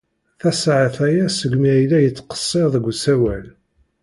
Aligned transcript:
Tasaɛet 0.39 0.97
aya 1.07 1.27
seg 1.31 1.53
mi 1.61 1.69
ay 1.75 1.83
la 1.89 1.99
yettqeṣṣir 2.01 2.67
deg 2.73 2.85
usawal. 2.91 3.45